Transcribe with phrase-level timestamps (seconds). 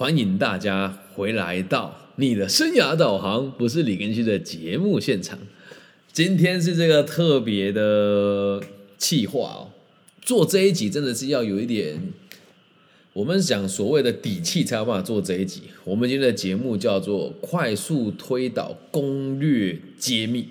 [0.00, 5.38] 欢迎大家回来到你的生涯导航，不是李根旭的节目现场。
[6.10, 8.62] 今天是这个特别的
[8.96, 9.68] 企划哦，
[10.22, 12.00] 做这一集真的是要有一点，
[13.12, 15.64] 我们讲所谓的底气才有办法做这一集。
[15.84, 20.48] 我们今天的节目叫做快速推导攻略揭秘。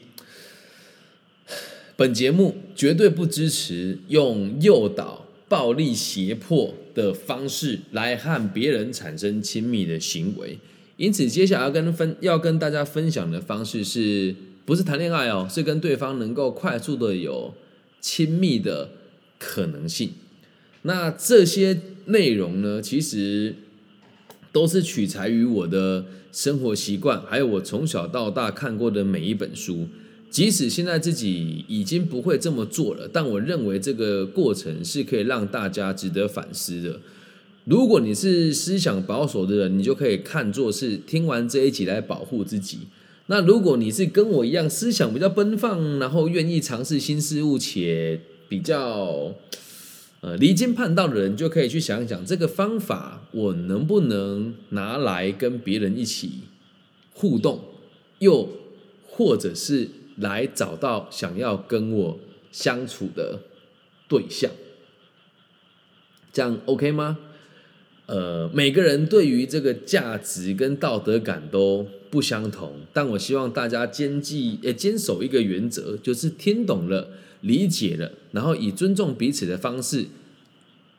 [1.96, 10.58] 本节目绝对不支持用诱导、暴力、胁迫的方式来和别人产生亲密的行为。
[10.98, 14.36] 因此，接下来要跟分要跟大家分享的方式是
[14.66, 15.48] 不是谈恋爱哦？
[15.50, 17.54] 是跟对方能够快速的有
[18.02, 18.90] 亲密的
[19.38, 20.12] 可能性。
[20.82, 23.56] 那这些内容呢，其实
[24.52, 29.88] 都是取材于我的生活习惯，还有我从小到大看过的每一本书。
[30.30, 37.00] 即使现在自己已经不会这么做了，但我认为这个过程是可以让大家值得反思的。
[37.66, 42.80] 如果你是思想保守的人，你就可以看作是听完这一集来保护自己。
[43.26, 49.34] 那如果你是跟我一样思想比较奔放，然后愿意尝试新事物且比较
[50.22, 56.32] 呃离经叛道的人，就可以去想一想这个方法我能不能拿来跟别人一起
[57.14, 57.62] 互动，
[58.20, 58.48] 又
[59.08, 59.90] 或者是。
[60.20, 62.20] 来找到想要跟我
[62.52, 63.40] 相处的
[64.08, 64.52] 对象，
[66.34, 67.18] 这样 OK 吗？
[68.06, 77.10] 呃，每个人对于这个价值跟道德感都不相同，但我希望大家坚记，呃，坚守一个原则，就是听懂了、
[77.42, 80.08] 理解了，然后以尊重彼此的方式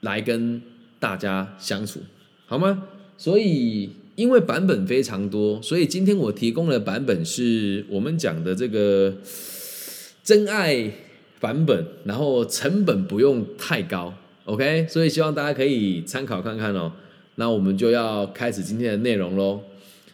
[0.00, 0.62] 来跟
[0.98, 2.00] 大家相处，
[2.46, 2.88] 好吗？
[3.18, 3.90] 所以。
[4.20, 9.14] 因为版本非常多，所以今天我提供的版本是我们讲的这个
[10.22, 10.92] 真爱
[11.40, 14.12] 版本，然后成本不用太高
[14.44, 14.86] ，OK？
[14.90, 16.92] 所以希望大家可以参考看看哦。
[17.36, 19.62] 那我们就要开始今天的内容喽。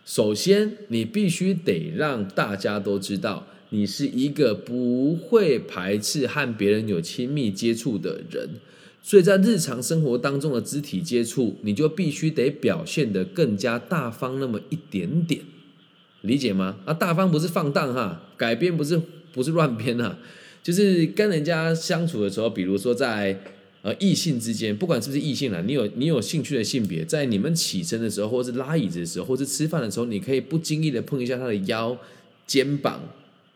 [0.05, 8.49] 首先，你必须得让大家都知道，你是一个不会排斥和别人有亲密接触的人。
[9.07, 15.43] 所以在日常生活当中的肢体接触，你就必须得表现得更加大方那么一点点，
[16.23, 16.79] 理解吗？
[16.85, 19.01] 啊，大方不是放荡哈，改编不是
[19.33, 20.19] 不是乱编哈，
[20.61, 23.41] 就是跟人家相处的时候，比如说在
[23.83, 31.97] 呃异性之间，不管是不是异性啦，你有你有兴趣的性别，在你们起身的时候，或是拉椅子的时候，或是吃饭的时候，你可以不经意的碰一下他的腰、
[32.45, 33.01] 肩膀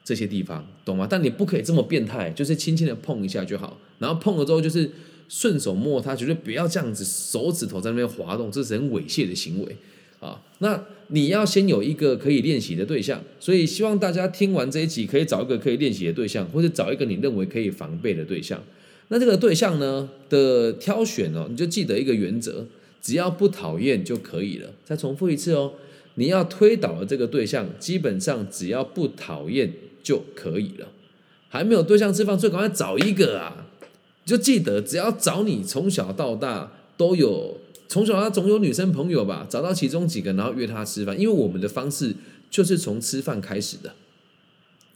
[0.04, 1.08] 这些地方，懂吗？
[1.10, 4.88] 但你不可以这么变态，就是轻轻的碰一下就好，然后碰了之后就是。
[5.30, 9.76] 顺手摸它，绝对不要这样子，手指头在那边滑动，这是很猥亵的行为
[10.18, 10.42] 啊！
[10.58, 18.60] 那你要先有一个可以练习的对象，所以希望大家听完这一集，可以找一个可以练习的对象，或者找一个你认为可以防备的对象。
[19.06, 22.66] 那这个对象呢的挑选哦，你就记得一个原则，
[23.00, 24.72] 只要不讨厌就可以了。
[24.84, 25.74] 再重复一次哦，
[26.16, 30.88] 你要推导的这个对象，基本上只要不讨厌就可以了。
[31.48, 33.69] 还没有对象吃饭，最赶快找一个啊！
[34.30, 37.56] 就记得，只要找你从小到大都有，
[37.88, 41.18] 从小他总有女生朋友吧，找到其中几个，然后约她吃饭。
[41.18, 42.14] 因为我们的方式
[42.48, 43.92] 就是从吃饭开始的，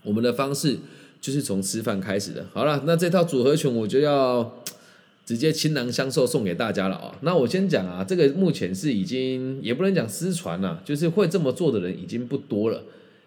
[0.04, 0.78] 我们的方式
[1.20, 2.46] 就是从吃饭开始的。
[2.52, 4.62] 好了，那这套组合拳我就要
[5.26, 7.18] 直接倾囊相授送给大家了啊！
[7.22, 12.80] 那我先讲啊，这个目前是已经也不能讲失传了，就是会这么做的人已经不多了。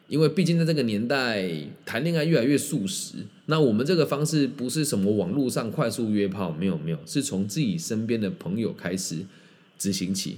[0.07, 1.45] 因为毕竟在这个年代，
[1.85, 3.15] 谈恋爱越来越速食。
[3.47, 9.25] 那我们这个方式不是什么网络上快速约炮，没有没有，是从自己身边的朋友开始
[9.77, 10.37] 执行起。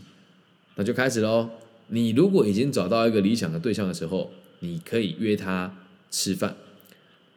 [0.75, 1.49] 那就开始喽。
[1.89, 5.75] 你如果已经找到一个理想的对象的时候，你可以约他
[6.11, 6.55] 吃饭，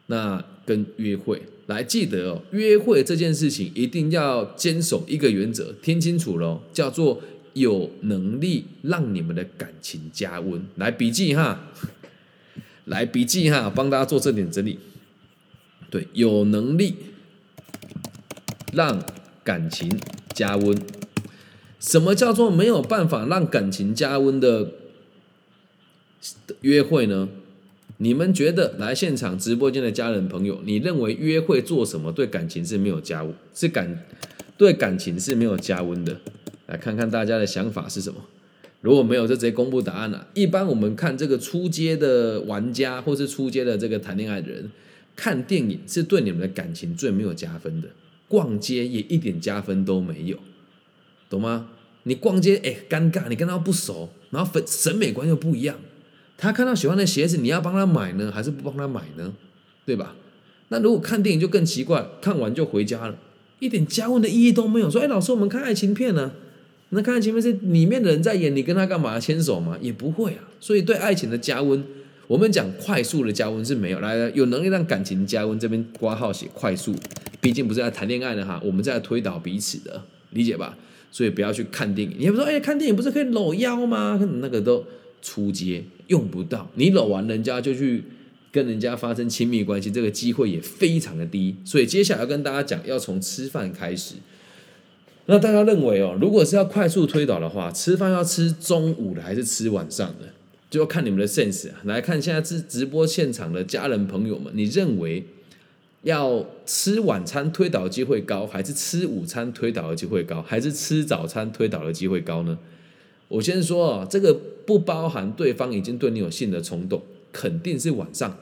[0.07, 7.21] 那跟约会来记得哦，约会这件事情一定要坚守一个原则，听清楚喽，叫做
[7.53, 10.63] 有能力让你们的感情加温。
[10.75, 11.71] 来笔记哈。
[12.85, 14.79] 来笔记哈，帮大家做这点整理。
[15.89, 16.95] 对，有能力
[18.73, 19.03] 让
[19.43, 19.99] 感情
[20.33, 20.77] 加温。
[21.79, 24.71] 什么叫做没有办法让感情加温的
[26.61, 27.29] 约会呢？
[27.97, 34.03] 你们觉得来现场直播间的家人朋友，你认为约会做什么对感情是没有加温，是感
[34.57, 36.19] 对感情是没有加温的？
[36.65, 38.21] 来看看大家的想法是什么。
[38.83, 40.27] 如果没有，就直接公布答案了。
[40.33, 44.69] 一般我们看这个出街的玩家，或是出街的这个谈恋爱的人，
[45.15, 47.87] 看电影是对你们的感情最没有加分的。
[48.27, 50.37] 逛街也一点加分都没有，
[51.29, 51.69] 懂吗？
[52.03, 55.77] 你逛街，哎，尴尬，你跟他不熟，然后粉审美观又不一样。
[56.37, 59.33] 他看到喜欢的鞋子，你要帮他买呢，还是不帮他买呢？
[59.85, 60.15] 对吧？
[60.67, 63.15] 那如果看电影就更奇怪，看完就回家了，
[63.59, 64.89] 一点加温的意义都没有。
[64.89, 66.33] 说，哎，老师，我们看爱情片呢？
[66.93, 69.77] 那看前面是里面的人在演，你跟他干嘛牵手吗？
[69.81, 70.49] 也不会啊。
[70.59, 71.83] 所以对爱情的加温，
[72.27, 76.95] 我们讲快速的加温是没有来有能力让感情加温，这边挂号写快速，
[77.41, 80.77] 毕竟不是在谈恋爱的哈，我们在推导彼此的，理解吧？
[81.11, 82.15] 所以不要去看电影。
[82.17, 84.19] 你不说，哎，看电影不是可以搂腰吗？
[84.41, 84.85] 那个都
[85.21, 88.03] 出街用不到，你搂完人家就去
[88.51, 91.55] 跟人家发生亲密关系，这个机会也非常的低。
[91.65, 94.15] 所以接下来要跟大家讲，要从吃饭开始。
[95.25, 100.27] 那大家认为哦，如果是要快速推导的话，吃饭要吃中午的还是吃晚上的，
[100.69, 101.75] 就要看你们的 sense 啊。
[101.85, 105.25] 来看现在直直播现场的家人朋友们，你认为
[106.01, 112.59] 要吃晚餐推导的机会高，还是吃午餐推导的机会高，还是吃早餐推导的机会高呢？
[113.29, 114.33] 我先说啊，这个
[114.65, 118.37] 不包含对方已经对你有性的冲动，肯定是晚上，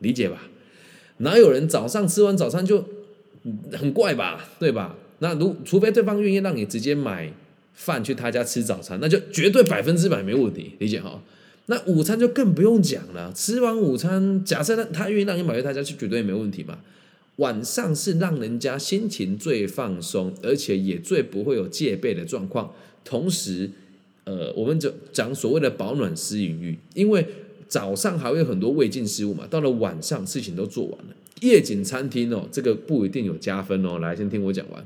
[0.00, 0.42] 理解吧？
[1.18, 2.84] 哪有人早上吃完早餐就
[3.72, 4.50] 很怪吧？
[4.60, 4.96] 对吧？
[5.18, 7.32] 那如除非对方愿意让你直接买
[7.74, 11.22] 饭去他家吃早餐，那就绝对百分之百没问题，理解哈？
[11.66, 16.78] 那午餐就更不用讲了，吃完午餐，假设他他愿意让你买去他家，就绝对没问题嘛。
[17.36, 22.72] 晚上是让人家心情最放松，而且也最不会有戒备的状况。
[23.04, 23.70] 同时，
[24.24, 27.26] 呃，我们就讲所谓的保暖私隐欲，因为
[27.68, 31.16] 早上还会有很多未尽事务嘛，到了晚上事情都做完了。
[31.42, 33.98] 夜景餐厅哦，这个不一定有加分哦。
[33.98, 34.82] 来，先听我讲完。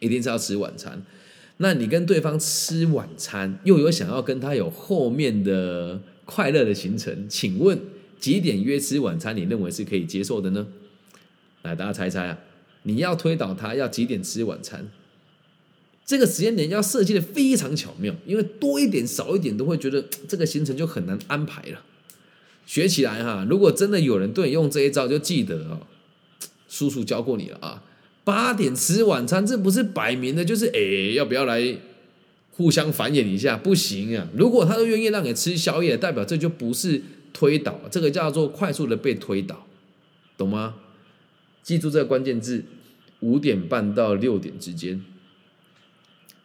[0.00, 1.02] 一定是要吃晚餐，
[1.58, 7.78] 那你跟对方吃晚餐，又有想要跟他有后面的快乐的行程，请问
[8.18, 9.36] 几点约吃晚餐？
[9.36, 10.66] 你认为是可以接受的呢？
[11.62, 12.38] 来，大家猜猜啊！
[12.84, 14.88] 你要推导他要几点吃晚餐，
[16.06, 21.82] 这个时间点要设计的非常巧妙，因为多一点少一点都会觉得这个行程就很难安排了。
[22.64, 23.46] 学起来哈！
[23.50, 25.86] 如果真的有人对你用这一招，就记得哦，
[26.68, 27.82] 叔叔教过你了啊。
[28.30, 31.76] 八点吃晚餐，这不是摆明的，就是哎，要不要来
[32.52, 33.56] 互相繁衍一下？
[33.56, 34.28] 不行啊！
[34.36, 39.66] 如果他都愿意让你吃宵夜，代表这就不是推倒，这个叫做快速的被推倒，
[40.38, 40.76] 懂吗？
[41.64, 42.62] 记住这个关键字：
[43.18, 45.04] 五点半到六点之间，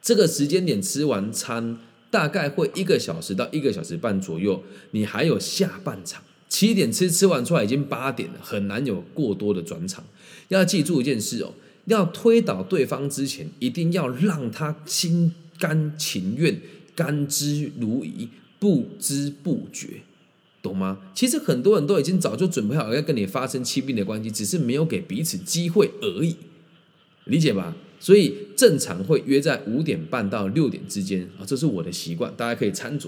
[0.02, 1.78] 这个时间点吃完餐，
[2.10, 6.24] 大概会一个小时到一个小时半左右，你还有下半场。
[6.50, 10.04] 七点吃吃完出来已经八点了，很难有过多的转场。
[10.48, 11.54] 要记住一件事哦。
[11.86, 16.60] 要推倒对方之前，一定要让他心甘情愿、
[16.96, 18.28] 甘之如饴、
[18.60, 20.02] 不知不觉，
[20.64, 21.00] 懂吗？
[21.14, 26.36] 其实很多人都已经早就准备好要跟你发生亲密的关系，只是没有给彼此机会而已，
[27.26, 27.76] 理解吧？
[28.00, 33.08] 所以正常会约在五点半到六点之间啊，这是我的习惯，大家可以参酌。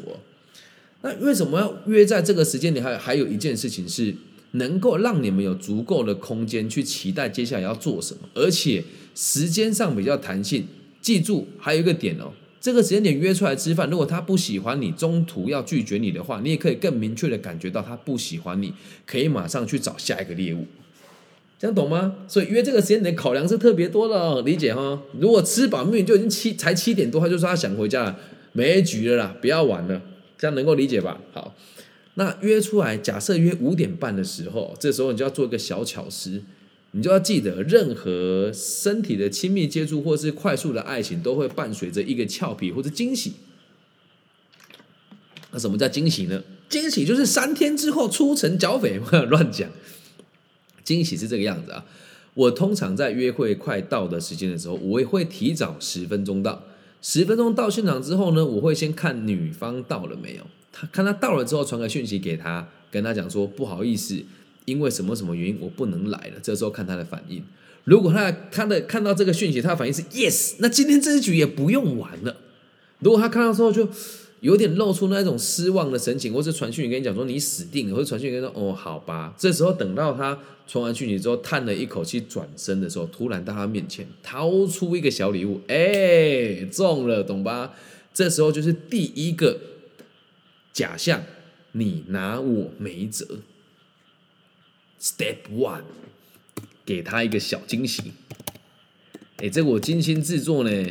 [1.02, 2.80] 那为什么要约在这个时间里？
[2.80, 4.16] 还还有一件事情是。
[4.52, 8.84] 能够让你们有足够的空间去期待接下来要做什么，而且
[9.14, 10.68] 时间上比较弹性。
[11.00, 18.74] 记住，还有一个点哦，这个时间点约出来吃饭，如果他不喜欢你，中途要拒绝你的话，你也可以更明确的感觉到他不喜欢你，
[19.06, 20.66] 可以马上去找下一个猎物。
[21.60, 22.16] 这样懂吗？
[22.28, 25.02] 所以约这个时间点考量是特别多的哦，理解哈？
[25.20, 28.20] 如果吃饱面就已经七才七点多，他就说他想回家了，
[28.52, 30.02] 没局了啦，不要玩了，
[30.38, 31.22] 这样能够理解吧？
[31.32, 31.56] 好。
[32.20, 36.42] 那约出来，假设约五点半的时候，这时候你就要做一个小巧思，
[36.92, 43.34] 你就要记得，任何身体的亲密接触或是快速的爱情，都会伴随着一个俏皮或者惊喜。
[45.52, 46.44] 那什么叫惊喜呢？
[46.68, 49.70] 惊喜就是三天之后出城剿匪， 乱讲。
[50.84, 51.86] 惊喜是这个样子啊，
[52.34, 56.64] 我通常在约会快到的时间的时候，我也会提早十分钟到。
[57.00, 60.42] 十分钟到现场之后呢，我会先看女方到了没有。
[60.92, 64.20] 看他到了之后，传个讯息给他，跟他讲说不好意思，
[64.66, 66.34] 因为什么什么原因我不能来了。
[66.42, 67.44] 这时候看他的反应。
[67.86, 72.36] 如果他他的看到这个讯息，他的反应是 yes，那今天这一局也不用玩了。
[73.00, 73.88] 如果他看到之后就
[74.42, 79.34] 有点露出那种失望的神情，或是传讯息跟你讲说你死定了，或者传讯息跟说哦好吧。
[79.38, 87.74] 这时候等到他传完讯息之后，叹了一口气，转身的时候，突然到他面前掏出一个小礼物，哎，中了，懂吧？
[88.14, 89.58] 这时候就是第一个。
[90.78, 91.24] 假象，
[91.72, 93.40] 你拿我没辙。
[95.02, 95.82] Step one，
[96.86, 98.12] 给他一个小惊喜。
[99.38, 100.88] 哎，这个我精心制作呢。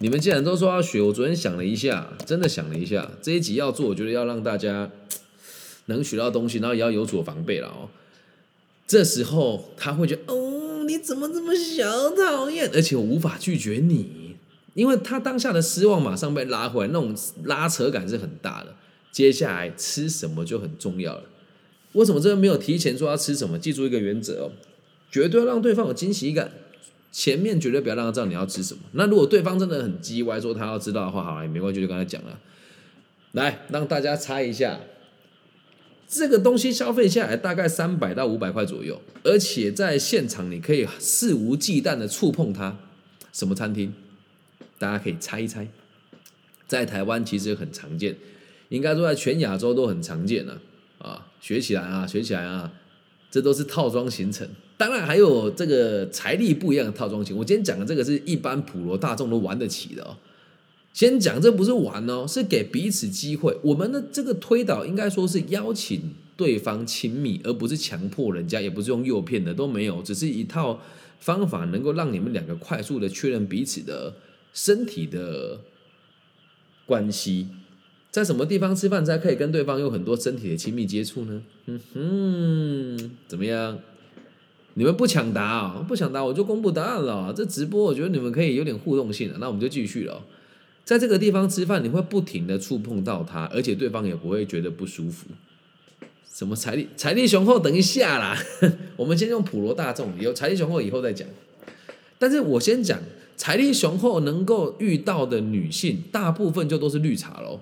[0.00, 4.90] 你们既然都说要学，我昨天想了一下，真的想了一下，这一集要做，我觉得要让大家
[5.86, 7.88] 能学到东西，然后也要有所防备了哦。
[8.86, 12.70] 这时候他会觉得，哦，你怎么这么小讨厌？
[12.74, 14.21] 而且我无法拒绝你，
[14.74, 18.74] 因为他当下的失望马上被拉回来，那种拉扯感是很大的。
[19.10, 21.24] 接下来吃什么就很重要了。
[21.92, 23.58] 为什么这个没有提前说要吃什么？
[23.58, 24.52] 记住一个原则哦，
[25.10, 26.50] 绝对要让对方有惊喜感。
[27.10, 28.80] 前面绝对不要让他知道你要吃什么。
[28.92, 32.40] 那如果对方真的很叽歪，说他要知道的话，好，也没关系，就跟他讲了。
[33.32, 34.80] 来，让大家猜一下，
[36.08, 42.78] 这个东西消费下来大概三百到五百块左右，而且在现场你可以肆无忌惮的触碰它。
[43.30, 43.92] 什么餐厅？
[44.82, 45.64] 大家可以猜一猜。
[46.66, 48.16] 在台湾其实很常见，
[48.68, 50.60] 应该说在全亚洲都很常见了
[50.98, 51.28] 啊！
[51.40, 52.72] 学起来啊，学起来啊！
[53.30, 57.36] 这都是套装行程，当然还有这个财力不一样的套装行。
[57.36, 60.16] 我今天讲的这个是一般普罗大众都玩得起的哦。
[60.92, 63.56] 先讲，这不是玩哦，是给彼此机会。
[63.62, 70.80] 我们的这个推导应该说是邀请对方亲密，而不是强迫人家，也不是用诱骗的，都没有，只是一套
[71.20, 74.14] 方法，能够让你们两个快速的确认彼此的
[74.52, 75.60] 身体的
[76.86, 77.48] 关系。
[78.10, 81.42] 在什么地方吃饭才可以跟对方有很多身体的亲密接触呢？
[81.66, 83.78] 嗯哼，怎么样？
[84.74, 85.84] 你们不抢答啊？
[85.88, 87.32] 不抢答我就公布答案了。
[87.34, 90.22] 这直播我觉得你们可以有点互动性了，那我们就继续了。
[90.84, 95.28] 在这个地方吃饭，你会不停的触碰到他，而且对方也不会觉得不舒服。
[96.30, 97.58] 什么财力财力雄厚？
[97.58, 98.36] 等一下啦，
[98.96, 101.26] 我们先用普罗大众，有财力雄厚以后再讲。
[102.18, 102.98] 但是我先讲
[103.36, 107.60] 财力雄厚能够遇到的女性，大部分就都是绿茶喽，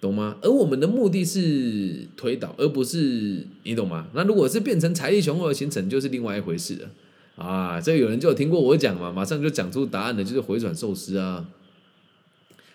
[0.00, 0.36] 懂吗？
[0.40, 4.06] 而我们的目的是推导，而不是你懂吗？
[4.14, 6.90] 那如果是变成财力雄厚的行程，就是另外一回事了
[7.36, 7.80] 啊。
[7.80, 11.46] 这有人就有听过我讲嘛，马上就讲出答案的，就是回转寿司啊。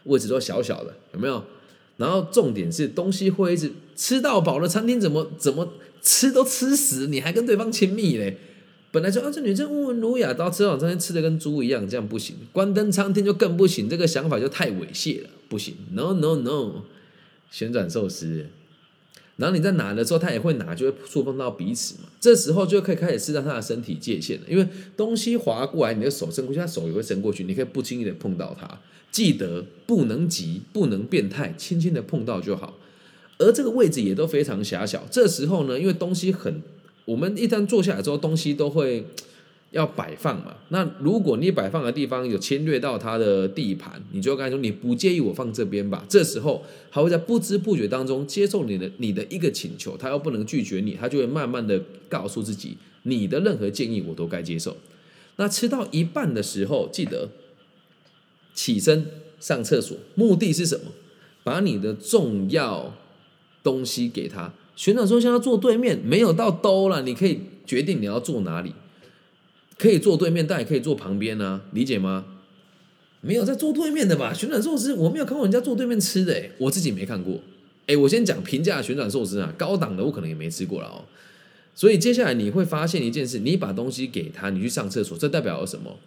[0.03, 1.44] 位置都小小的，有没有？
[1.98, 8.38] 然后重点是东西会一直吃到饱的餐厅，怎么怎么吃都吃死，你还跟对方亲密嘞？
[8.91, 12.36] 本来说啊，这女生温文儒雅，到吃饱餐厅吃的跟猪一样，这样不行。
[12.51, 15.75] 关灯餐厅就更不行，这个想法就太猥亵了，不行。
[15.91, 16.84] No No No，
[17.51, 18.48] 旋转寿司。
[19.36, 22.10] 然后你在拿的时候，他也会拿，就会触碰到彼此嘛。
[22.20, 28.79] 这时候就可以开始试到他的身体界限了，因为东西滑过来，你的手伸过去，他手也会伸过去，你可以不经意的碰到他。
[29.12, 32.79] 记得不能急，不能变态，轻轻的碰到就好。
[33.38, 35.06] 而这个位置也都非常狭小。
[35.12, 36.63] 这时候呢，因为东西很，
[37.07, 39.05] 我们一旦坐下来之后，东西都会
[39.71, 40.57] 要摆放嘛。
[40.69, 46.05] 那如果你摆放的地方有侵略到他的地盘，你就跟他说你不介意我放这边吧。
[46.09, 54.75] 这时候他会在不知不觉当中接受你的你的一个请求，他又不能拒绝你，他就会慢慢的告诉自己，你的任何建议我都该接受。
[55.37, 57.29] 那吃到一半的时候，记得。
[58.53, 59.05] 起身
[59.39, 60.85] 上厕所，目的是什么？
[61.43, 62.95] 把你的重要
[63.61, 64.51] 东西给他。
[64.77, 68.74] 旋转寿司要坐对面，没有到兜了，你可以决定你要坐哪里，
[69.77, 72.25] 可以坐对面，但也可以坐旁边呢，理解吗？
[73.22, 74.31] 没有在坐对面的吧？
[74.31, 77.41] 旋转寿司我没有看过人家坐对面吃的，哎，我自己没看过。
[77.88, 81.03] 哎，我先讲平价旋转寿司啊，高档的我可能也没吃过了哦。
[81.74, 85.98] 所以接下来你会发现一件事，你把东西给他，你去上厕所，这代表了什么？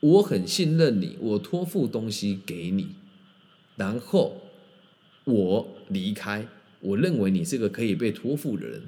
[0.00, 2.88] 我很信任你，我托付东西给你，
[3.76, 4.40] 然后
[5.24, 6.46] 我离开。
[6.80, 8.82] 我认为你是个可以被托付的人。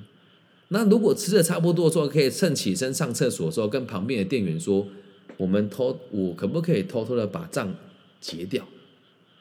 [0.68, 4.88] 那如果吃的差不多之后，可以趁起身上厕所的时候，跟旁边的店员说
[5.36, 7.74] ：“我们偷，我可不可以偷偷的把账
[8.20, 8.66] 结掉？”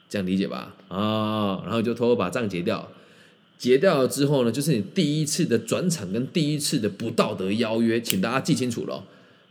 [0.08, 0.76] 这样理解吧？
[0.88, 2.90] 啊，然后就偷偷把账结掉。
[3.56, 9.04] 结掉了之后呢，就是你第一次的转场跟第一次的不道德邀约，请大家记清楚了。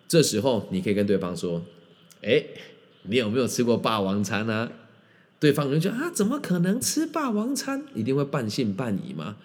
[0.08, 1.64] 这时候你可以跟对方说。
[2.22, 2.44] 哎，
[3.04, 4.70] 你有没有吃过霸王餐呢？
[5.42, 7.84] 对方人就啊，怎么可能吃霸王餐？
[7.96, 9.38] 一定会半信半疑吗？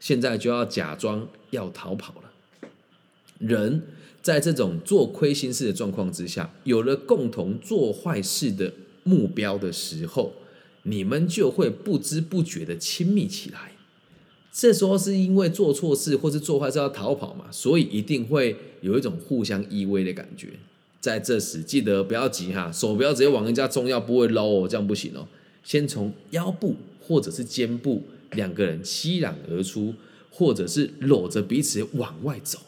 [0.00, 2.32] 现在就要假装要逃跑了。
[3.38, 3.84] 人
[4.20, 8.72] 在这种做亏心事的状况之下，有了共同做坏事的
[9.04, 10.34] 目标的时候，
[10.82, 13.74] 你们就会不知不觉的亲密起来。
[14.50, 20.48] 这时候是因为做错事或是做坏事要逃跑嘛，所以一定会有一种互相依偎的感觉。
[21.00, 25.26] 在这时，记得不要急哈，手不要直接往人家中药部位捞哦，这样不行哦。
[25.62, 28.02] 先从腰部或者是肩部，
[28.32, 29.94] 两个人吸揽而出，
[30.30, 32.58] 或者是搂着彼此往外走。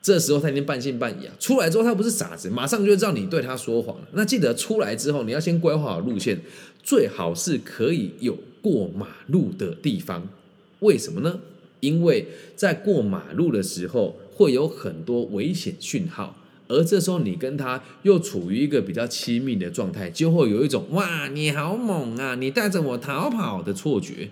[0.00, 4.08] 这时候他已经半信半疑啊，出来之后他不是傻子，马上就知道你对他说谎了。
[4.12, 6.40] 那记得出来之后，你要先规划好路线，
[6.82, 10.28] 最好是可以有过马路的地方。
[10.80, 11.40] 为什么呢？
[11.80, 12.26] 因为
[12.56, 16.34] 在过马路的时候，会有很多危险讯号。
[16.68, 24.28] 而这时候你跟他又处于一个比较亲密的状态，就会有一种哇你好猛啊，你带着我逃跑的错觉，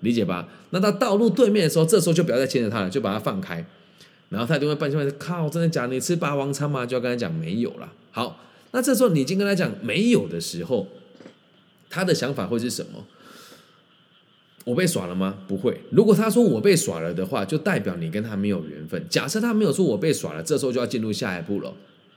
[0.00, 0.48] 理解吧？
[0.70, 3.64] 那到道路对面的时候，这时候就不要再牵着他了，就把他放开，
[4.30, 5.86] 然后他就会半信半疑，靠，真的假？
[5.86, 6.86] 你吃霸王餐吗？
[6.86, 7.92] 就要跟他讲没有了。
[8.10, 8.40] 好，
[8.72, 10.88] 那这时候你已经跟他讲没有的时候，
[11.90, 13.04] 他的想法会是什么？
[14.64, 15.38] 我被耍了吗？
[15.46, 15.78] 不会。
[15.90, 19.04] 如果他说我被耍了的话，就代表你跟他没有缘分。
[19.08, 21.74] 假设他没有说我被耍了，这时候就要进入下一步了。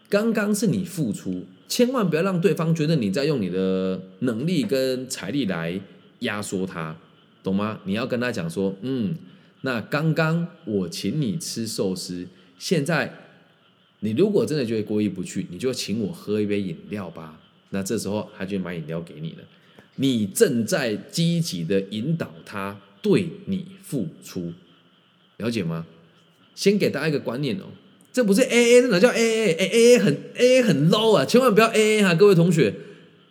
[0.10, 5.80] 刚刚是你付出，千万不要让对方觉得你在用你的能力跟财力来
[6.20, 6.96] 压缩他，
[7.44, 7.82] 懂吗？
[7.84, 9.14] 你要跟他讲说，嗯，
[9.62, 12.26] 那刚刚我请你吃寿司，
[12.58, 13.14] 现在
[14.00, 17.42] 你如果真的觉得过意不去，你就请我喝一杯饮料吧。
[17.72, 19.44] 那这时候他就买饮料给你了，
[19.98, 24.54] 你正在积极的引导他对你付出，
[25.38, 25.86] 了解吗？
[26.56, 27.66] 先给大家一个观念哦。
[28.12, 31.24] 这不是 A A，这哪叫 A A A A 很 A A 很 low 啊！
[31.24, 32.74] 千万不要 A A 哈，各位同学，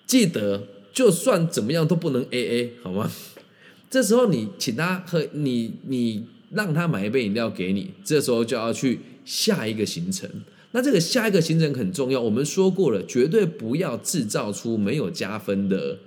[0.06, 3.10] 记得就算怎么样都不能 A A 好吗？
[3.90, 10.30] 这时候你请他喝，你你让他买一杯饮料给你，这时候就要去下一个行程。
[10.70, 15.98] 那这个下一个行程很重要，我们说过了，绝对不要制造出没有加分的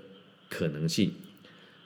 [0.49, 1.11] 可能性。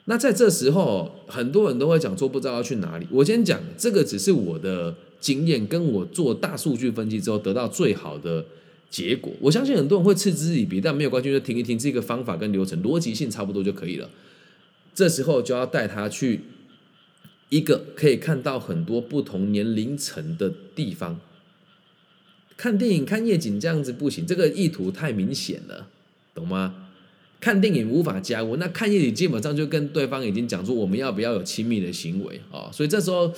[0.06, 3.06] 那在这时候，很多人都会讲说不知道要去哪里。
[3.10, 4.96] 我先讲，这个只是我的。
[5.20, 8.44] 经验跟我做大数据分析之后得到最好的
[8.90, 14.10] 结果，我相信很多人会嗤之以鼻，但没有关系，就听一听这个方法跟流程，逻辑性差不多就可以了。
[14.94, 16.40] 这时候就要带他去
[17.48, 21.18] 一个可以看到很多不同年龄层的地方，
[22.58, 25.88] 看电影、看夜景这样子不行，这个意图太明显了，
[26.34, 26.83] 懂吗？
[27.44, 33.32] 看电影无法加温，那看夜景基本上就跟对方已经讲说我们要不要有亲密的行为啊，所以这时候。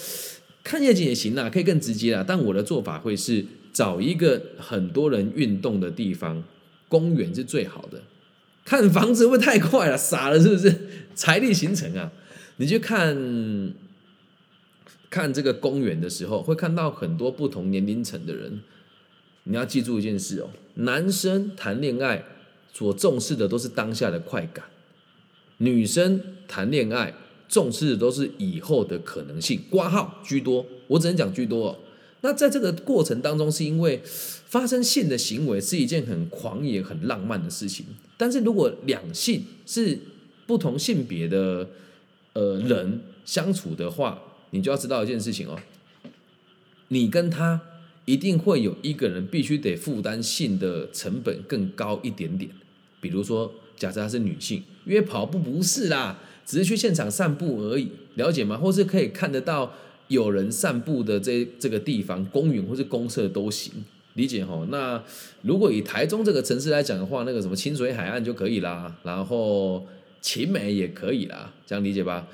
[0.68, 2.24] 看夜景也行啦，可以更直接啦。
[2.26, 6.42] 但我的做法会是找一个很多人运动的地方，
[6.88, 8.02] 公园是最好的。
[8.64, 10.74] 看房子会会太快了，傻了是不是？
[11.14, 12.10] 财力形成啊，
[12.56, 13.16] 你去看
[15.08, 18.60] 看这个公园的时候，会看到很多不同年龄层的人。
[19.44, 22.24] 你要记住一件事哦，男生谈恋爱
[22.76, 24.66] 所重视的都是当下的快感，
[25.58, 27.14] 女生谈恋爱。
[27.48, 31.68] 重视的都是以后的可能性，挂号居多，我只能讲居多。
[31.68, 31.78] 哦
[32.22, 37.86] 那在这个过程当中，是因为发生性的行为是一件很狂野、很浪漫的事情。
[38.16, 39.96] 但是如果两性是
[40.44, 41.68] 不同性别的
[42.32, 45.56] 呃人相处的话，你就要知道一件事情哦，
[46.88, 47.60] 你跟他
[48.06, 52.50] 一定会有一个人必须得负担性的成本更高一点点。
[53.00, 56.18] 比如说，假设她是女性，约跑步不是啦。
[56.46, 58.56] 只是去现场散步而已，了解吗？
[58.56, 59.72] 或是可以看得到
[60.06, 63.72] 有人散步的这这个地方，公园或是公厕都行，
[64.14, 64.64] 理解哈？
[64.70, 65.02] 那
[65.42, 69.84] 如果以台中这个城市来讲的话，那个什么清水海岸就可以啦，然后
[70.20, 72.28] 秦美也可以啦，这样理解吧？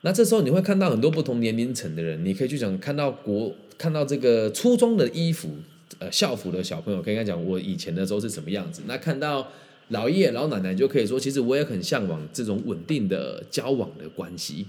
[0.00, 5.50] 那这时候你会看到很多不同年龄层的人，你可以去讲看到国看到这个初中的衣服，
[5.98, 8.80] 呃校服的小朋友，可以跟他讲我以前的时候是什么样子。
[8.86, 9.46] 那看到。
[9.88, 14.66] 老爷爷老奶奶就可以说，其实我也很向往这种稳定的交往的关系。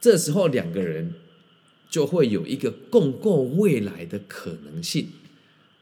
[0.00, 1.12] 这时候两个人
[1.90, 5.08] 就会有一个共构未来的可能性。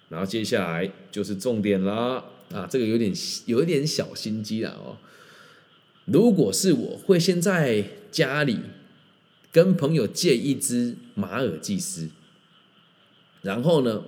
[0.09, 3.13] 然后接下来就是重点啦，啊，这个有点
[3.47, 4.97] 有一点小心机了哦。
[6.05, 8.59] 如果是我会先在家里
[9.53, 12.09] 跟朋友借一只马尔济斯，
[13.43, 14.03] 然后呢？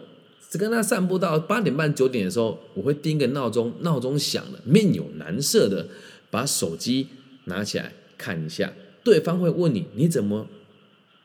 [0.49, 5.87] 只跟他散步到八点半九点的时候，我会定个闹钟，闹钟响了，面有难色的
[6.31, 7.09] 把手机
[7.45, 8.73] 拿起来看一下，
[9.05, 10.47] 对方会问你你怎么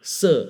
[0.01, 0.49] 设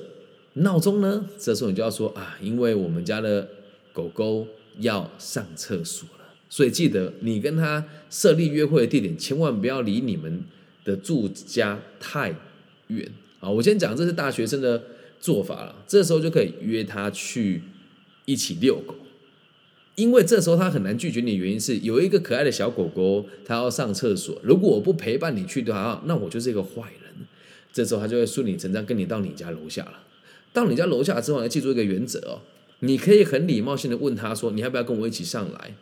[0.53, 1.25] 闹钟呢？
[1.37, 3.47] 这时候你就要说啊，因为我们家的
[3.91, 4.47] 狗狗
[4.79, 10.43] 要上厕所了，所以记得你跟他设立约会的地点，千万不要离你们
[10.83, 12.35] 的住家太
[12.87, 13.07] 远
[13.39, 13.47] 啊！
[13.47, 14.81] 我先讲这是大学生的
[15.19, 17.61] 做法了，这时候就可以约他去。
[18.25, 18.95] 一起遛狗，
[19.95, 24.39] 因为这时候他很难拒绝你原因是有一个可爱的小狗狗，它要上厕所。
[24.41, 27.27] 如果我不陪伴你去的话，那我就是一个坏人。
[27.73, 29.99] 这时候他就会顺理成章跟你到你家楼下了。
[30.53, 32.41] 到你家楼下之后，要记住一个原则哦，
[32.79, 35.75] 你可以很礼貌性的问他说：“你要不要跟我一起上来？”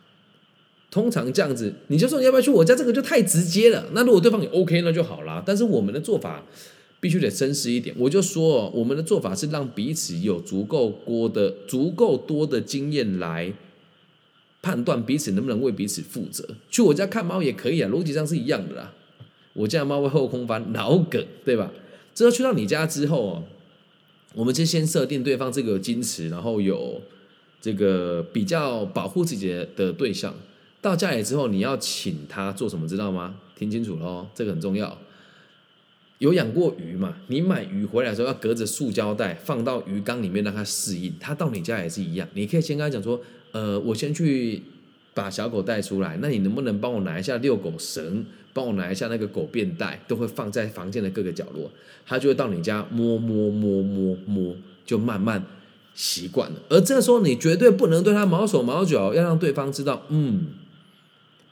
[0.90, 3.86] 通常这样子，你就说你要不要去我家，这个就太直接了。
[3.92, 5.42] 那如果对方也 OK，那就好啦。
[5.44, 6.44] 但是我们的做法。
[7.02, 13.52] 必须得真实一点，我就说，我们的做法是让彼此有足够多的、足够多的经验来
[14.62, 16.46] 判断彼此能不能为彼此负责。
[16.70, 18.94] 去我家看猫也可以啊，逻辑上是一样的啦。
[19.54, 21.72] 我家猫会后空翻，老梗，对吧？
[22.14, 23.42] 之后去到你家之后哦，
[24.36, 27.02] 我们就先设定对方这个矜持，然后有
[27.60, 30.32] 这个比较保护自己的对象。
[30.80, 33.34] 到家里之后，你要请他做什么，知道吗？
[33.56, 34.96] 听清楚喽，这个很重要。
[36.22, 37.16] 有养过鱼嘛？
[37.26, 41.12] 你买鱼回来的时候要隔着塑胶袋放到鱼缸里面让它适应。
[41.18, 44.62] 它到你家也是一样，你可以先跟他讲说：“呃，我先去
[45.14, 51.68] 把小狗带出来，那你能不能帮我拿一下遛狗绳，帮我拿一下那个狗便袋，都会放在房间的各个角落。
[52.06, 54.54] 它就会到你家摸摸摸摸摸，
[54.86, 55.44] 就慢慢
[55.92, 56.56] 习惯了。
[56.68, 60.46] 而这时候你绝对不能对它毛手毛脚，要让对方知道，嗯，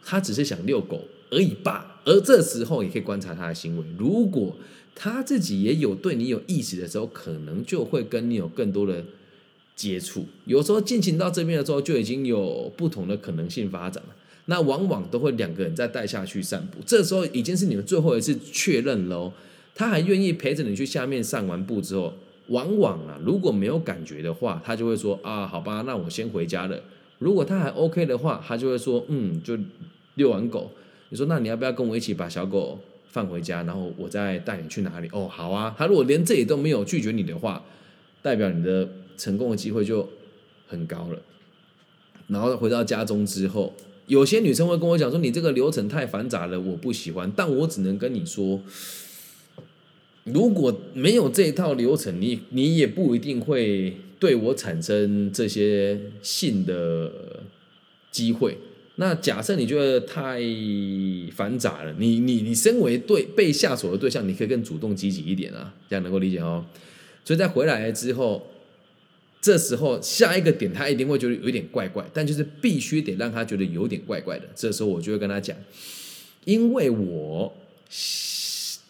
[0.04, 1.99] 他只是想遛狗而已吧。
[2.04, 4.56] 而这时候也可以观察他的行为，如果
[4.94, 9.04] 他自己也有对你有意识的时候，可能就会跟你有更多的
[9.76, 10.26] 接触。
[10.44, 14.14] 有时候进行到这边的时候，就已经有不同的可能性发展了。
[14.46, 19.32] 那往往都会两个人再带下去散步，这时候已经是你们最后一次确认喽。
[19.74, 22.12] 他还愿意陪着你去下面散完步之后，
[22.48, 26.80] 往往啊，如果没有感觉的话，他就会说啊，好吧，那我先回家了。
[27.18, 29.56] 如果他还 OK 的话，他就会说，嗯，就
[30.16, 30.72] 遛完狗。
[31.10, 35.08] 你说那你要不要跟我一起把小狗放回家，然后我再带你去哪里？
[35.12, 35.74] 哦，好啊。
[35.76, 37.62] 他如果连这里都没有拒绝你的话，
[38.22, 40.08] 代表你的成功的机会就
[40.66, 41.20] 很高了。
[42.28, 43.74] 然后回到家中之后。
[44.06, 48.60] 有些女生会跟我讲说：“你这个流程太繁杂了，我不喜欢。”但我只能跟你说，
[50.24, 57.12] 如果没有这一套流程，你你也不一定会对我产生这些性的
[58.10, 58.58] 机会。
[59.00, 60.38] 那假设你觉得太
[61.34, 66.64] 繁杂了，你你你身为对被下手的对象，你可以更主动积极一点啊，这样能够理解哦。
[67.24, 68.46] 所以在回来之后。
[69.42, 74.44] 这时候下一个点，他一定会觉得有一点怪怪，但就是必须得让他觉得有点怪怪的。
[74.54, 75.56] 这时候我就会跟他讲，
[76.44, 77.50] 因为我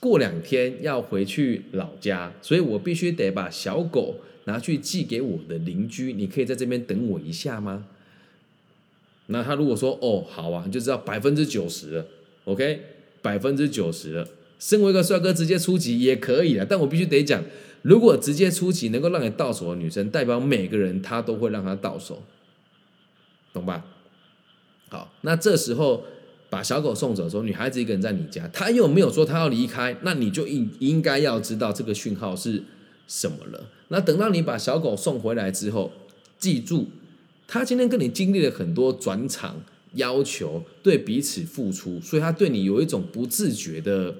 [0.00, 6.12] 过两天要回去老家，所以我必须得把小狗拿去寄给我的邻居。
[6.12, 7.86] 你可以在这边等我一下吗？
[9.30, 12.06] 那他如果说哦好啊，你就知道百分之九十了
[12.44, 12.82] ，OK，
[13.22, 14.28] 百分之九十了。
[14.58, 17.42] 身为一个帅哥，直接出击也可以啊，但我必须得讲。
[17.82, 22.22] 如果直接出击能够让你到手的女生，代表每个人她都会让她到手，
[23.54, 23.86] 懂吧？
[24.90, 26.04] 好，那这时候
[26.50, 32.62] 把小狗送走的时候，女孩子一个人在你家，她又没有说她要离开，那你就应应该要知道这个讯号是
[33.06, 33.70] 什么了。
[33.88, 35.90] 那等到你把小狗送回来之后，
[36.38, 36.90] 记住，
[37.52, 39.60] 他今天跟你经历了很多转场，
[39.94, 44.14] 要求对彼此付出，所以他对你有一种不自觉的。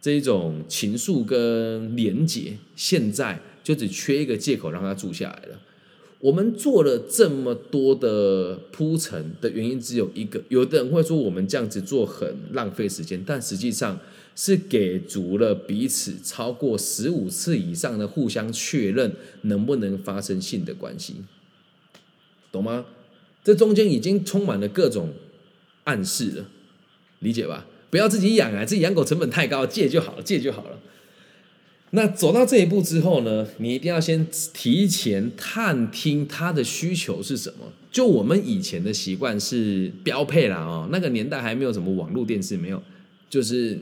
[0.00, 5.60] 这一种情愫跟连结，现在就只缺一个借口让他住下来了。
[6.20, 13.98] 我们做了这么多的铺陈的原因只有一个，有的人会说我们这样子做很浪费时间，但实际上
[14.36, 21.16] 是给足了彼此超过十五次以上的互相确认能不能发生性的关系，
[22.50, 22.86] 懂吗？
[23.44, 25.14] 这中间已经充满了各种
[25.84, 26.46] 暗示了，
[27.20, 27.66] 理解吧？
[27.90, 28.64] 不要自己养啊！
[28.64, 30.78] 自己养狗成本太高，借就好了，借就好了。
[31.92, 33.48] 那走到这一步之后呢？
[33.56, 37.72] 你一定要先提前探听他的需求是什么。
[37.90, 42.82] 就我们以前的习惯是标配啦哦，那个年代还没有什么网络电视，没有，
[43.30, 43.78] 就是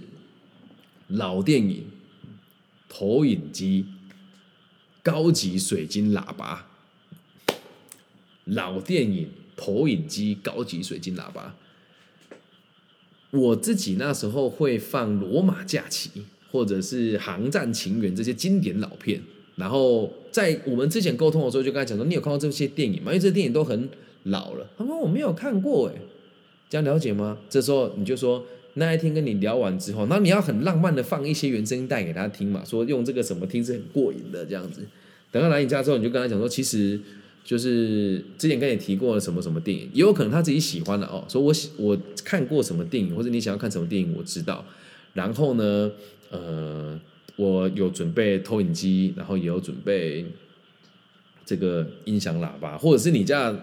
[1.09, 1.83] 老电影、
[2.89, 3.87] 投影机、
[5.03, 6.69] 高级水晶喇叭。
[8.47, 11.55] 老电影、投影机、高级水晶喇叭。
[13.33, 16.11] 我自己那时候会放《罗马假期》
[16.51, 19.21] 或者是《航站情缘》这些经典老片，
[19.57, 23.11] 然后在我们之前沟通的时候就跟他讲说：“你有看过这些电影吗？
[23.11, 23.89] 因为这些电影都很
[24.23, 26.01] 老了。”他说：“我没有看过。”哎，
[26.71, 27.37] 这样了解吗？
[27.51, 34.83] 这时候你就说那一天跟你聊完之后，那你要很浪漫的放一些原声带给他听嘛，说用这个什么听是很过瘾的这样子。
[35.33, 37.01] 等他来你家之后，你就跟他讲说：“其实。”
[37.47, 41.25] 就是之前跟你提过什么什么电影，也有可能他自己喜欢的哦。
[41.29, 44.65] 说我喜我看过什么电影，或者你想要看什么电影，我知道。
[45.15, 45.93] 然后呢，
[46.31, 47.01] 呃，
[47.37, 50.27] 我有准备投影机，然后也有准备
[51.45, 53.57] 这个音响喇叭，或者是你家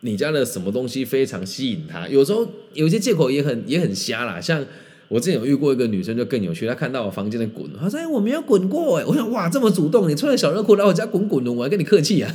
[0.00, 2.08] 你家的什么东西非常吸引他。
[2.08, 4.64] 有时候有些借口也很也很瞎啦，像。
[5.08, 12.34] 我之前有遇过一个女生就更有趣，她看到我房间的滚，她说：“哎，我没有滚过哎。”我想：“哇，这么主动，你穿着小热裤来我家滚滚的，我还跟你客气啊？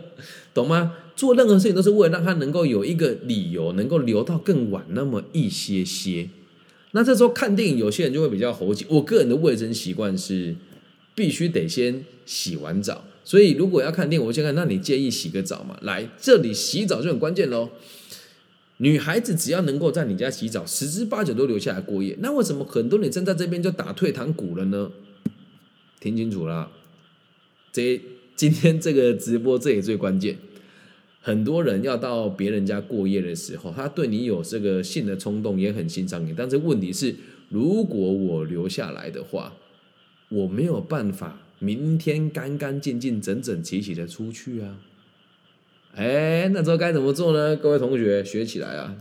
[0.52, 0.92] 懂吗？
[1.16, 6.28] 做任何事情都是为了让她能够有一个理由，能够留到更晚那么一些些。
[6.92, 8.84] 那这时候看电影，有些人就会比较猴急。
[8.88, 10.56] 我个人的卫生习惯是
[11.14, 14.54] 必须得先洗完澡，所以如果要看电影，我先看。
[14.54, 15.78] 那你介意洗个澡吗？
[15.82, 17.70] 来，这里洗澡就很关键喽。
[18.82, 22.16] 女孩子只要能够在你家洗澡，十之八九都留下来过夜。
[22.20, 24.90] 那为什么很多女生在这边就打退堂鼓了呢？
[26.00, 26.70] 听清楚了，
[27.70, 28.00] 这
[28.34, 30.38] 今天这个直播这也最关键。
[31.20, 36.32] 很多人要到别人家过夜的时候，他对你有这个性的冲动，也很欣赏你。
[36.34, 37.14] 但是问题是，
[37.50, 39.52] 如果我留下来的话，
[40.30, 44.78] 我没有办法明天干干净净、整整齐齐的出去啊。
[45.94, 47.56] 哎，那之后该怎么做呢？
[47.56, 48.96] 各位同学学起来啊！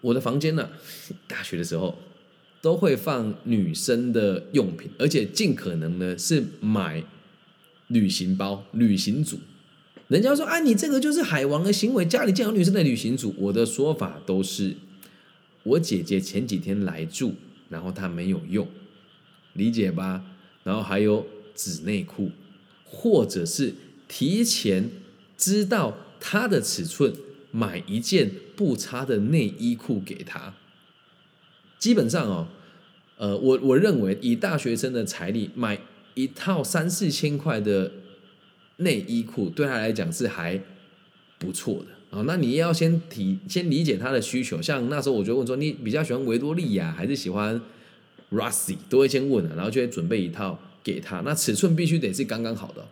[0.00, 0.70] 我的房间呢，
[1.28, 1.96] 大学的时候
[2.60, 7.04] 都会放女生的用品，而且尽可能呢是买
[7.86, 9.38] 旅行包、旅行组。
[10.08, 13.32] 人家说啊，你这个就是海王的行为，家里竟然有女生的旅行组。
[13.38, 14.74] 我的说法都是，
[15.62, 17.34] 我姐姐前几天来住，
[17.68, 18.66] 然后她没有用，
[19.52, 20.24] 理解吧？
[20.64, 22.32] 然后还有纸内裤，
[22.84, 23.74] 或者是
[24.10, 24.90] 提前
[25.38, 27.14] 知道他的尺寸，
[27.52, 30.52] 买一件不差的内衣裤给他。
[31.78, 32.48] 基本上哦，
[33.16, 35.78] 呃，我我认为以大学生的财力买
[36.14, 37.92] 一套三四千块的。
[38.82, 40.58] 内衣裤对他来讲是还
[41.38, 44.62] 不错的啊，那你要先提先理解他的需求。
[44.62, 47.60] 像那时候我就问说，你比较喜欢维多利亚还是喜欢
[48.30, 51.20] r u s s y 都会先问的，然后就会准备一套给他。
[51.20, 52.88] 那尺寸必须得是刚刚好的。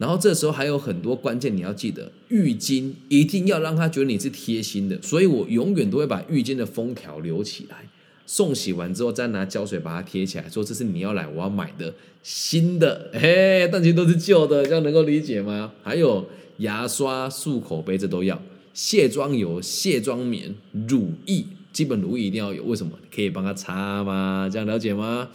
[0.00, 7.86] 然后这时候还有很多关键你要记得，浴巾一定要让他觉得你是贴心的，所以我永远都会把浴巾的封条留起来。
[8.24, 15.72] 送洗完之后，再拿胶水把它贴起来，说这是你要来我要买的新的， 嘿，但其实都是旧的，这样能够理解吗？
[15.82, 16.26] 还有
[16.58, 18.40] 牙刷、漱口杯，这都要。
[18.72, 20.54] 卸妆油、卸妆棉、
[20.88, 22.92] 乳液，基本乳液一定要有，为什么？
[23.14, 24.48] 可以帮他擦吗？
[24.50, 25.28] 这样了解吗？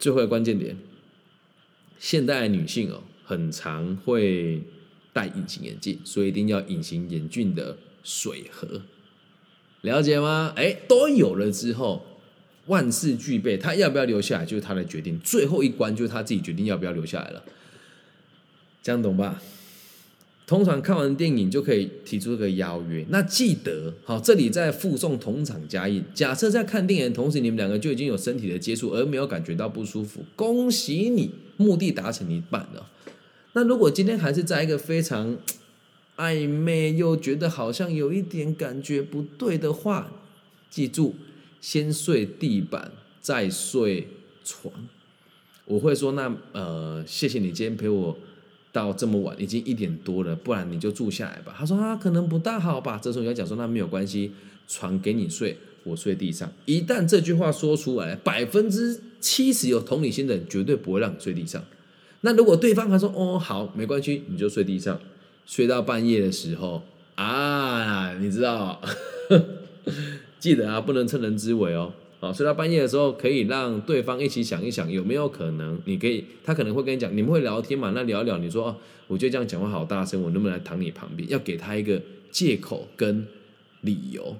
[0.00, 0.76] 最后的关键点，
[2.00, 4.62] 现代女性哦，很常会
[5.12, 8.80] 戴隐形眼镜，所以一定要隐形眼镜的水盒。
[9.82, 10.54] 了解吗？
[10.56, 12.06] 哎，都有了之后，
[12.68, 15.20] 万事俱备，他要不要留下来就是他的决定。
[15.20, 17.44] 最后一关就是他自己决定要不要留下来了。
[18.82, 19.42] 这样懂吧？
[20.46, 23.04] 通常看完电影就可以提出一个邀约。
[23.10, 26.02] 那记得，好，这里在附送同场加印。
[26.14, 32.88] 假设在看电影的同时，你们两个就已经有身体的接触，而没有感觉到不舒服，恭喜你，目的达成一半了。
[33.52, 35.36] 那如果今天还是在一个非常……
[36.18, 40.10] 暧昧又觉得好像有一点感觉不对的话，
[40.68, 41.14] 记住，
[41.60, 44.08] 先睡地板再睡
[44.44, 44.74] 床。
[45.64, 48.18] 我会说，那呃，谢谢你今天陪我
[48.72, 51.54] 到这么晚，已经一点多了，不然你就住下来吧。
[51.56, 52.98] 他说啊，可能不大好吧。
[53.00, 54.32] 这时候你要讲说，那没有关系，
[54.66, 56.52] 床给你睡，我睡地上。
[56.64, 61.62] 一旦这句话说出来，百分之七十有同理心的人绝对不会让你睡地上。
[62.22, 64.98] 那如果对方他说哦好，没关系，你就睡地上。
[65.46, 66.82] 睡到半夜的时候
[67.14, 68.80] 啊，你知道，
[70.38, 71.92] 记得啊，不能趁人之危哦。
[72.20, 77.92] 好，睡到半夜的时候，可以让对方一起想一想，有没有可能，你可以，他可能会跟你讲，你们会聊天嘛？
[77.94, 78.76] 那聊一聊，你说哦，
[79.06, 81.28] 我觉得这样讲话好大声，我能不能来躺你旁边？
[81.30, 83.26] 要给他一个借口跟
[83.80, 84.36] 理由，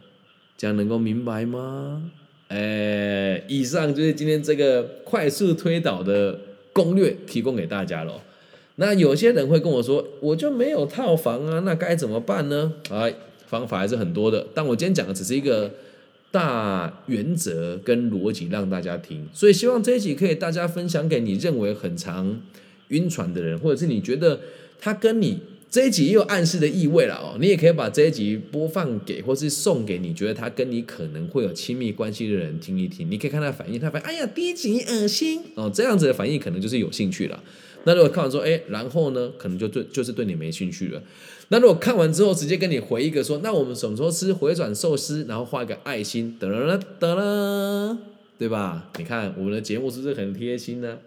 [0.56, 2.10] 这样能够明白吗？
[2.48, 6.38] 哎，以上就是今天这个快速推导的
[6.78, 8.22] 攻略，提供给大家了。
[8.76, 12.74] 那有些人会跟我说，我就没有套房啊，那该怎么办呢？
[12.92, 13.12] 哎，
[13.48, 15.72] 方法还是很多的，但我今天讲的只是一个
[16.30, 22.40] 大原则跟逻辑让大家听，所以希望这一集可以大家分享给你认为很长
[22.88, 24.38] 晕船的人，或者是你觉得
[24.80, 37.42] 他跟你这一集也有暗示的意味了哦，你也可以把这一集播放给或是送给你觉得他跟你可能会有亲密关系的人听一听，你可以看他反应，他反应，哎呀，低级恶心哦，这样子的反应可能就是有兴趣了。
[37.84, 41.02] 那如果看完说，哎，然后呢，可能就对，就是对你没兴趣了。
[41.48, 45.26] 那如果看完之后直接跟你回一个说，那我们什么时候吃回转寿司？
[45.28, 47.98] 然后画一个爱心，得了得了，
[48.38, 48.90] 对吧？
[48.98, 50.98] 你看我们的节目是不是很贴心呢？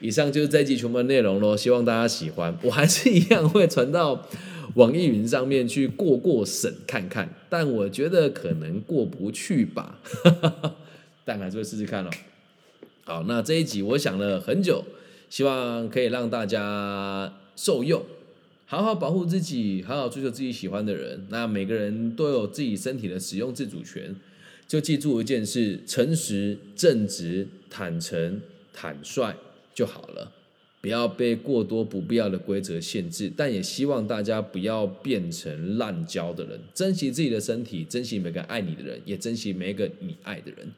[0.00, 2.56] 以上就是这集全部的内容喽，希望大家喜欢。
[2.62, 4.26] 我还是一样会传到
[4.74, 9.98] 网易云上面去过过审看看，但我觉得可能过不去吧，
[11.24, 12.10] 但还是会试试看咯。
[13.04, 14.84] 好，那这一集我想了很久。
[15.30, 18.02] 希望可以让大家受用，
[18.64, 21.26] 好好保护自己，好好追求自己喜欢的人。
[21.28, 24.16] 那每个人都有自己身体的使用自主权，
[24.66, 28.40] 就记住一件事：诚实、正直、坦诚、
[28.72, 29.34] 坦率
[29.78, 30.32] 就好了。
[30.80, 36.58] 不要被过多不必要的规则限制，但也希望大家不要变成滥交的人。
[36.74, 40.68] 珍惜自己的身体，珍惜每个爱你的人，也珍惜每一个你爱的人。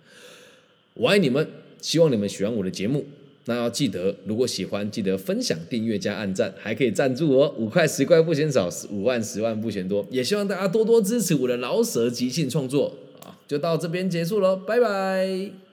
[0.92, 1.46] 我爱你们，
[1.80, 3.06] 希望你们喜欢我的节目。
[3.46, 10.06] 那要记得，如果喜欢，记得分享、订阅加按赞，还可以赞助哦，五块十块不嫌少，五万十万不嫌多。
[10.10, 13.40] 也希望大家多多支持我的老舍即兴创作啊！
[13.48, 15.69] 就到这边结束喽，拜拜。